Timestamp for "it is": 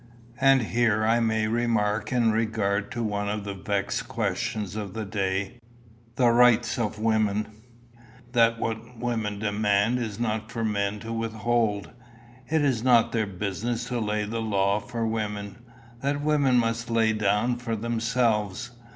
9.99-10.19, 12.49-12.83